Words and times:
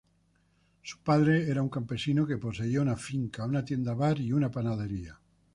Su 0.81 0.97
padre 1.03 1.47
era 1.47 1.61
un 1.61 1.69
campesino 1.69 2.25
que 2.25 2.39
poseía 2.39 2.81
una 2.81 2.95
finca, 2.95 3.45
una 3.45 3.63
tienda-bar 3.63 4.19
y 4.19 4.33
una 4.33 4.49
panadería. 4.49 5.19